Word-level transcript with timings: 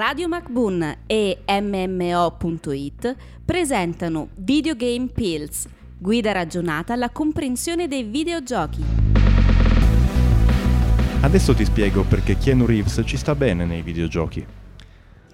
Radio 0.00 0.28
MacBoon 0.28 1.00
e 1.06 1.40
MMO.it 1.46 3.16
presentano 3.44 4.30
Videogame 4.36 5.08
Pills, 5.08 5.68
guida 5.98 6.32
ragionata 6.32 6.94
alla 6.94 7.10
comprensione 7.10 7.86
dei 7.86 8.04
videogiochi. 8.04 8.82
Adesso 11.20 11.52
ti 11.54 11.66
spiego 11.66 12.04
perché 12.04 12.38
Keanu 12.38 12.64
Reeves 12.64 13.02
ci 13.04 13.18
sta 13.18 13.34
bene 13.34 13.66
nei 13.66 13.82
videogiochi. 13.82 14.42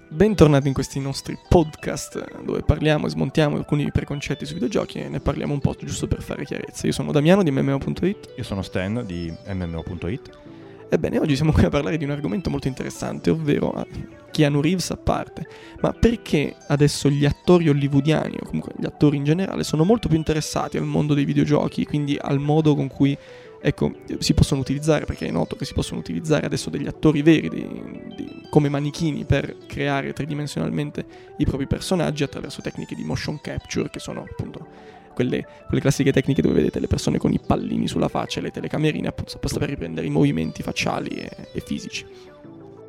Bentornati 0.09 0.67
in 0.67 0.75
questi 0.75 0.99
nostri 0.99 1.39
podcast 1.49 2.43
dove 2.43 2.63
parliamo 2.63 3.07
e 3.07 3.11
smontiamo 3.11 3.55
alcuni 3.55 3.93
preconcetti 3.93 4.45
sui 4.45 4.55
videogiochi 4.55 4.99
e 4.99 5.09
ne 5.09 5.21
parliamo 5.21 5.53
un 5.53 5.61
po' 5.61 5.77
giusto 5.79 6.09
per 6.09 6.23
fare 6.23 6.45
chiarezza. 6.45 6.89
Io 6.89 6.93
sono 6.93 7.13
Damiano 7.13 7.45
di 7.45 7.53
MMO.it. 7.53 8.33
Io 8.37 8.43
sono 8.43 8.63
Stan 8.63 9.05
di 9.07 9.33
MMO.it. 9.47 10.56
Ebbene, 10.89 11.19
oggi 11.19 11.35
siamo 11.35 11.51
qui 11.51 11.65
a 11.65 11.69
parlare 11.69 11.97
di 11.97 12.05
un 12.05 12.11
argomento 12.11 12.49
molto 12.49 12.69
interessante, 12.69 13.31
ovvero 13.31 13.71
ah, 13.73 13.87
Keanu 14.31 14.61
Reeves 14.61 14.91
a 14.91 14.97
parte. 14.97 15.47
Ma 15.81 15.93
perché 15.93 16.55
adesso 16.69 17.11
gli 17.11 17.25
attori 17.25 17.69
hollywoodiani, 17.69 18.37
o 18.41 18.47
comunque 18.47 18.73
gli 18.79 18.87
attori 18.87 19.17
in 19.17 19.25
generale, 19.25 19.65
sono 19.65 19.83
molto 19.83 20.07
più 20.07 20.17
interessati 20.17 20.77
al 20.77 20.85
mondo 20.85 21.15
dei 21.15 21.25
videogiochi, 21.25 21.85
quindi 21.85 22.17
al 22.21 22.39
modo 22.39 22.77
con 22.77 22.87
cui 22.87 23.19
ecco, 23.61 23.97
si 24.19 24.33
possono 24.33 24.61
utilizzare, 24.61 25.07
perché 25.07 25.27
è 25.27 25.31
noto 25.33 25.57
che 25.57 25.65
si 25.65 25.75
possono 25.75 25.99
utilizzare 25.99 26.47
adesso 26.47 26.71
degli 26.71 26.87
attori 26.87 27.21
veri 27.23 27.49
di, 27.49 27.69
di, 28.15 28.43
come 28.49 28.69
manichini 28.69 29.25
per 29.25 29.57
creare 29.67 30.13
tridimensionalmente 30.13 31.05
i 31.39 31.45
propri 31.45 31.67
personaggi 31.67 32.23
attraverso 32.23 32.63
tecniche 32.63 32.95
di 32.95 33.03
motion 33.03 33.41
capture, 33.41 33.91
che 33.91 33.99
sono 33.99 34.21
appunto 34.21 34.95
quelle, 35.17 35.47
quelle, 35.67 35.81
classiche 35.81 36.13
tecniche 36.13 36.43
dove 36.43 36.53
vedete 36.53 36.79
le 36.79 36.87
persone 36.87 37.17
con 37.17 37.33
i 37.33 37.41
pallini 37.41 37.89
sulla 37.89 38.09
faccia 38.09 38.39
e 38.39 38.43
le 38.43 38.51
telecamerine 38.51 39.09
appunto 39.09 39.39
per 39.39 39.69
riprendere 39.69 40.07
i 40.07 40.11
movimenti 40.11 40.63
facciali 40.63 41.09
e, 41.09 41.31
e 41.53 41.61
fisici. 41.61 42.05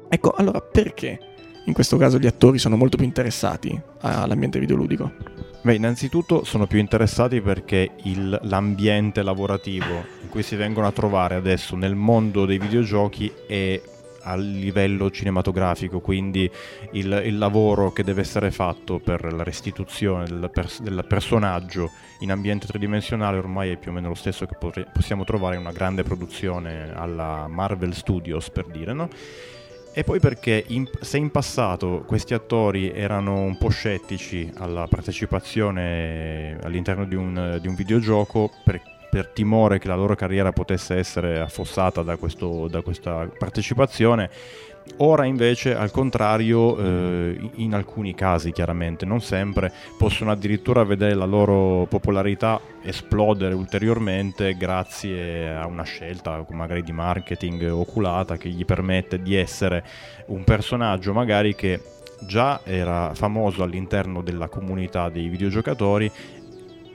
Ecco, 0.09 0.31
allora 0.31 0.59
perché 0.59 1.17
in 1.65 1.73
questo 1.73 1.95
caso 1.95 2.19
gli 2.19 2.27
attori 2.27 2.59
sono 2.59 2.75
molto 2.75 2.97
più 2.97 3.05
interessati 3.05 3.79
all'ambiente 4.01 4.59
videoludico? 4.59 5.11
Beh, 5.61 5.75
innanzitutto 5.75 6.43
sono 6.43 6.67
più 6.67 6.79
interessati 6.79 7.41
perché 7.41 7.91
il, 8.03 8.37
l'ambiente 8.43 9.23
lavorativo 9.23 10.05
in 10.21 10.29
cui 10.29 10.43
si 10.43 10.55
vengono 10.55 10.87
a 10.87 10.91
trovare 10.91 11.35
adesso 11.35 11.75
nel 11.75 11.95
mondo 11.95 12.45
dei 12.45 12.57
videogiochi 12.57 13.31
è 13.47 13.81
a 14.27 14.35
livello 14.35 15.09
cinematografico, 15.09 15.99
quindi 15.99 16.49
il, 16.91 17.21
il, 17.25 17.37
lavoro 17.37 17.93
che 17.93 18.03
deve 18.03 18.21
essere 18.21 18.51
fatto 18.51 18.99
per 18.99 19.33
la 19.33 19.43
restituzione 19.43 20.25
del, 20.25 20.49
pers- 20.51 20.81
del, 20.81 21.05
personaggio 21.07 21.91
in 22.19 22.31
ambiente 22.31 22.67
tridimensionale 22.67 23.37
ormai 23.37 23.71
è 23.71 23.77
più 23.77 23.91
o 23.91 23.93
meno 23.93 24.09
lo 24.09 24.15
stesso 24.15 24.45
che 24.45 24.55
pot- 24.59 24.91
possiamo 24.91 25.23
trovare 25.23 25.55
in 25.55 25.61
una 25.61 25.71
grande 25.71 26.03
produzione 26.03 26.93
alla 26.93 27.47
Marvel 27.47 27.93
Studios, 27.93 28.49
per 28.49 28.65
dire, 28.65 28.93
no? 28.93 29.09
E 29.93 30.03
poi 30.03 30.19
perché 30.19 30.63
in, 30.67 30.87
se 31.01 31.17
in 31.17 31.31
passato 31.31 32.03
questi 32.05 32.35
attori 32.35 32.91
erano 32.91 33.41
un 33.41 33.57
po' 33.57 33.69
scettici 33.69 34.47
alla 34.57 34.85
partecipazione 34.87 36.55
all'interno 36.61 37.05
di 37.05 37.15
un, 37.15 37.57
di 37.59 37.67
un 37.67 37.73
videogioco, 37.73 38.51
per, 38.63 38.79
per 39.17 39.29
timore 39.29 39.79
che 39.79 39.87
la 39.87 39.95
loro 39.95 40.13
carriera 40.13 40.51
potesse 40.51 40.95
essere 40.95 41.39
affossata 41.39 42.03
da, 42.03 42.17
questo, 42.17 42.67
da 42.67 42.81
questa 42.81 43.27
partecipazione. 43.35 44.29
Ora 44.97 45.25
invece, 45.25 45.75
al 45.75 45.89
contrario, 45.89 46.77
eh, 46.77 47.49
in 47.55 47.73
alcuni 47.73 48.13
casi 48.13 48.51
chiaramente, 48.51 49.05
non 49.05 49.19
sempre, 49.19 49.73
possono 49.97 50.29
addirittura 50.29 50.83
vedere 50.83 51.15
la 51.15 51.25
loro 51.25 51.87
popolarità 51.89 52.61
esplodere 52.83 53.55
ulteriormente 53.55 54.55
grazie 54.55 55.49
a 55.49 55.65
una 55.65 55.83
scelta 55.83 56.45
magari 56.51 56.83
di 56.83 56.91
marketing 56.91 57.69
oculata 57.71 58.37
che 58.37 58.49
gli 58.49 58.65
permette 58.65 59.21
di 59.21 59.35
essere 59.35 59.83
un 60.27 60.43
personaggio 60.43 61.11
magari 61.11 61.53
che 61.53 61.81
già 62.21 62.61
era 62.63 63.13
famoso 63.13 63.61
all'interno 63.63 64.21
della 64.21 64.47
comunità 64.47 65.09
dei 65.09 65.27
videogiocatori 65.27 66.09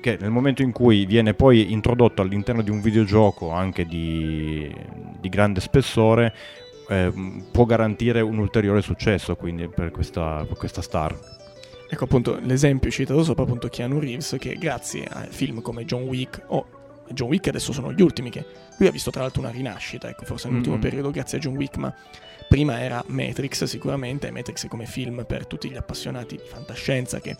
che 0.02 0.18
nel 0.20 0.30
momento 0.30 0.62
in 0.62 0.72
cui 0.72 1.06
viene 1.06 1.32
poi 1.32 1.72
introdotto 1.72 2.20
all'interno 2.20 2.60
di 2.60 2.70
un 2.70 2.82
videogioco 2.82 3.50
anche 3.52 3.86
di, 3.86 4.70
di 5.18 5.28
grande 5.28 5.60
spessore, 5.60 6.34
eh, 6.88 7.12
può 7.50 7.64
garantire 7.64 8.20
un 8.20 8.36
ulteriore 8.38 8.82
successo 8.82 9.36
quindi 9.36 9.68
per 9.68 9.92
questa, 9.92 10.44
per 10.46 10.58
questa 10.58 10.82
star. 10.82 11.16
Ecco 11.88 12.04
appunto 12.04 12.38
l'esempio 12.42 12.90
citato 12.90 13.22
sopra 13.22 13.44
appunto 13.44 13.68
Keanu 13.68 14.00
Reeves 14.00 14.36
che 14.40 14.56
grazie 14.58 15.04
a 15.08 15.26
film 15.30 15.62
come 15.62 15.84
John 15.84 16.02
Wick 16.02 16.42
o 16.46 16.66
John 17.10 17.28
Wick 17.28 17.48
adesso 17.48 17.72
sono 17.72 17.92
gli 17.92 18.02
ultimi 18.02 18.30
che 18.30 18.44
lui 18.78 18.88
ha 18.88 18.92
visto 18.92 19.10
tra 19.10 19.22
l'altro 19.22 19.40
una 19.40 19.50
rinascita, 19.50 20.08
ecco 20.08 20.24
forse 20.24 20.48
nell'ultimo 20.48 20.76
mm-hmm. 20.76 20.84
periodo 20.84 21.10
grazie 21.10 21.38
a 21.38 21.40
John 21.40 21.56
Wick, 21.56 21.76
ma 21.76 21.94
prima 22.48 22.80
era 22.80 23.02
Matrix 23.06 23.64
sicuramente, 23.64 24.30
Matrix 24.30 24.68
come 24.68 24.86
film 24.86 25.24
per 25.26 25.46
tutti 25.46 25.70
gli 25.70 25.76
appassionati 25.76 26.36
di 26.36 26.42
fantascienza 26.44 27.20
che 27.20 27.36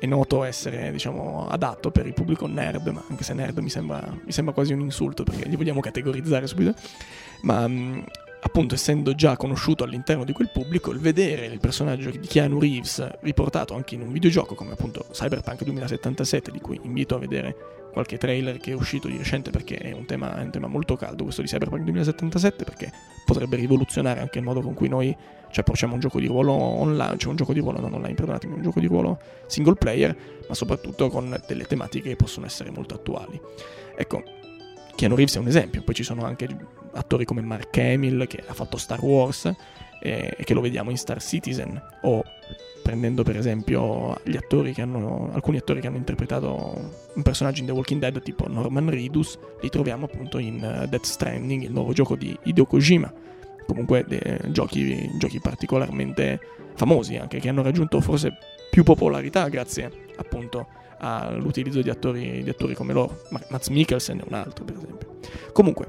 è 0.00 0.06
noto 0.06 0.44
essere 0.44 0.92
diciamo, 0.92 1.48
adatto 1.48 1.90
per 1.90 2.06
il 2.06 2.14
pubblico 2.14 2.46
nerd, 2.46 2.86
ma 2.88 3.04
anche 3.08 3.24
se 3.24 3.34
nerd 3.34 3.58
mi 3.58 3.70
sembra, 3.70 4.00
mi 4.24 4.32
sembra 4.32 4.54
quasi 4.54 4.72
un 4.72 4.80
insulto 4.80 5.24
perché 5.24 5.48
li 5.48 5.56
vogliamo 5.56 5.80
categorizzare 5.80 6.46
subito, 6.46 6.74
ma 7.42 7.66
mh, 7.66 8.04
appunto 8.40 8.74
essendo 8.74 9.14
già 9.14 9.36
conosciuto 9.36 9.84
all'interno 9.84 10.24
di 10.24 10.32
quel 10.32 10.50
pubblico, 10.52 10.90
il 10.90 10.98
vedere 10.98 11.46
il 11.46 11.58
personaggio 11.58 12.10
di 12.10 12.26
Keanu 12.26 12.58
Reeves 12.58 13.18
riportato 13.20 13.74
anche 13.74 13.94
in 13.94 14.02
un 14.02 14.12
videogioco 14.12 14.54
come 14.54 14.72
appunto 14.72 15.06
Cyberpunk 15.10 15.64
2077, 15.64 16.50
di 16.50 16.60
cui 16.60 16.78
invito 16.82 17.14
a 17.14 17.18
vedere 17.18 17.56
qualche 17.92 18.18
trailer 18.18 18.58
che 18.58 18.70
è 18.72 18.74
uscito 18.74 19.08
di 19.08 19.16
recente 19.16 19.50
perché 19.50 19.76
è 19.76 19.92
un 19.92 20.04
tema, 20.04 20.36
è 20.36 20.42
un 20.42 20.50
tema 20.50 20.68
molto 20.68 20.94
caldo 20.94 21.24
questo 21.24 21.42
di 21.42 21.48
Cyberpunk 21.48 21.82
2077 21.82 22.64
perché 22.64 22.92
potrebbe 23.24 23.56
rivoluzionare 23.56 24.20
anche 24.20 24.38
il 24.38 24.44
modo 24.44 24.60
con 24.60 24.74
cui 24.74 24.88
noi 24.88 25.16
ci 25.50 25.60
approcciamo 25.60 25.92
a 25.92 25.94
un 25.94 26.00
gioco 26.00 26.20
di 26.20 26.26
ruolo 26.26 26.52
online, 26.52 27.16
cioè 27.16 27.30
un 27.30 27.36
gioco 27.36 27.52
di 27.52 27.60
ruolo 27.60 27.80
non 27.80 27.94
online, 27.94 28.14
perdonatemi, 28.14 28.54
un 28.54 28.62
gioco 28.62 28.80
di 28.80 28.86
ruolo 28.86 29.18
single 29.46 29.74
player, 29.74 30.16
ma 30.46 30.54
soprattutto 30.54 31.08
con 31.08 31.40
delle 31.46 31.64
tematiche 31.64 32.10
che 32.10 32.16
possono 32.16 32.46
essere 32.46 32.70
molto 32.70 32.94
attuali. 32.94 33.40
Ecco, 33.96 34.22
Keanu 34.98 35.14
Reeves 35.14 35.36
è 35.36 35.38
un 35.38 35.46
esempio, 35.46 35.82
poi 35.82 35.94
ci 35.94 36.02
sono 36.02 36.24
anche 36.24 36.48
attori 36.94 37.24
come 37.24 37.40
Mark 37.40 37.78
Hamill 37.78 38.26
che 38.26 38.42
ha 38.44 38.52
fatto 38.52 38.76
Star 38.76 39.00
Wars 39.00 39.44
e, 40.00 40.34
e 40.36 40.42
che 40.42 40.54
lo 40.54 40.60
vediamo 40.60 40.90
in 40.90 40.98
Star 40.98 41.22
Citizen 41.22 41.80
o 42.02 42.24
prendendo 42.82 43.22
per 43.22 43.36
esempio 43.36 44.20
hanno, 44.78 45.30
alcuni 45.32 45.58
attori 45.58 45.80
che 45.80 45.86
hanno 45.86 45.98
interpretato 45.98 46.90
un 47.14 47.22
personaggio 47.22 47.60
in 47.60 47.66
The 47.66 47.72
Walking 47.72 48.00
Dead 48.00 48.20
tipo 48.22 48.48
Norman 48.48 48.90
Reedus, 48.90 49.38
li 49.60 49.68
troviamo 49.68 50.06
appunto 50.06 50.38
in 50.38 50.56
uh, 50.56 50.88
Death 50.88 51.04
Stranding, 51.04 51.62
il 51.62 51.70
nuovo 51.70 51.92
gioco 51.92 52.16
di 52.16 52.36
Hideo 52.42 52.64
Kojima. 52.64 53.12
Comunque 53.68 54.04
eh, 54.08 54.50
giochi, 54.50 55.08
giochi 55.16 55.38
particolarmente 55.38 56.40
famosi 56.74 57.14
anche, 57.14 57.38
che 57.38 57.48
hanno 57.48 57.62
raggiunto 57.62 58.00
forse 58.00 58.36
più 58.68 58.82
popolarità 58.82 59.46
grazie 59.48 60.06
appunto 60.16 60.66
all'utilizzo 60.98 61.82
di 61.82 61.90
attori, 61.90 62.42
di 62.42 62.50
attori 62.50 62.74
come 62.74 62.92
loro. 62.92 63.22
Mats 63.48 63.68
Mikkelsen 63.68 64.20
è 64.20 64.24
un 64.26 64.34
altro 64.34 64.64
per 64.64 64.76
esempio. 64.76 65.18
Comunque, 65.52 65.88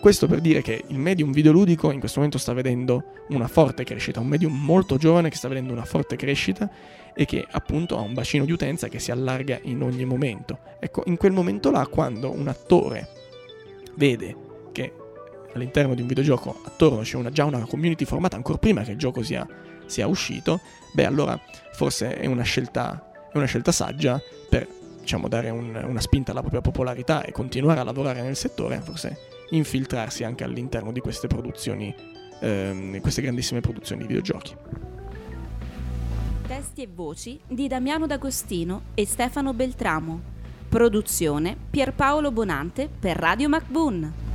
questo 0.00 0.26
per 0.26 0.40
dire 0.40 0.62
che 0.62 0.84
il 0.86 0.98
medium 0.98 1.32
videoludico 1.32 1.90
in 1.90 1.98
questo 1.98 2.18
momento 2.18 2.38
sta 2.38 2.52
vedendo 2.52 3.04
una 3.28 3.48
forte 3.48 3.82
crescita, 3.84 4.20
un 4.20 4.28
medium 4.28 4.52
molto 4.52 4.96
giovane 4.96 5.30
che 5.30 5.36
sta 5.36 5.48
vedendo 5.48 5.72
una 5.72 5.84
forte 5.84 6.16
crescita 6.16 6.70
e 7.14 7.24
che 7.24 7.46
appunto 7.50 7.96
ha 7.96 8.02
un 8.02 8.14
bacino 8.14 8.44
di 8.44 8.52
utenza 8.52 8.88
che 8.88 8.98
si 8.98 9.10
allarga 9.10 9.58
in 9.62 9.82
ogni 9.82 10.04
momento. 10.04 10.58
Ecco, 10.78 11.02
in 11.06 11.16
quel 11.16 11.32
momento 11.32 11.70
là, 11.70 11.86
quando 11.86 12.30
un 12.30 12.46
attore 12.46 13.08
vede 13.94 14.36
che 14.72 14.92
all'interno 15.54 15.94
di 15.94 16.02
un 16.02 16.06
videogioco 16.06 16.60
attorno 16.64 17.00
c'è 17.00 17.16
una, 17.16 17.30
già 17.30 17.44
una 17.44 17.64
community 17.66 18.04
formata 18.04 18.36
ancora 18.36 18.58
prima 18.58 18.82
che 18.82 18.92
il 18.92 18.98
gioco 18.98 19.22
sia, 19.22 19.46
sia 19.86 20.06
uscito, 20.06 20.60
beh 20.92 21.06
allora 21.06 21.40
forse 21.72 22.16
è 22.16 22.26
una 22.26 22.42
scelta, 22.42 23.10
è 23.36 23.38
una 23.38 23.46
scelta 23.46 23.72
saggia 23.72 24.20
per 24.48 24.66
diciamo, 25.00 25.28
dare 25.28 25.50
un, 25.50 25.80
una 25.86 26.00
spinta 26.00 26.32
alla 26.32 26.40
propria 26.40 26.60
popolarità 26.60 27.22
e 27.22 27.32
continuare 27.32 27.80
a 27.80 27.84
lavorare 27.84 28.22
nel 28.22 28.36
settore, 28.36 28.80
forse 28.80 29.34
infiltrarsi 29.50 30.24
anche 30.24 30.42
all'interno 30.42 30.90
di 30.90 31.00
queste 31.00 31.28
produzioni, 31.28 31.94
ehm, 32.40 33.00
queste 33.00 33.22
grandissime 33.22 33.60
produzioni 33.60 34.02
di 34.02 34.08
videogiochi. 34.08 34.56
Testi 36.46 36.82
e 36.82 36.88
voci 36.92 37.38
di 37.46 37.68
Damiano 37.68 38.06
D'Agostino 38.06 38.82
e 38.94 39.06
Stefano 39.06 39.52
Beltramo. 39.52 40.34
Produzione 40.68 41.56
Pierpaolo 41.70 42.32
Bonante 42.32 42.88
per 42.88 43.16
Radio 43.16 43.48
MacBoon. 43.48 44.25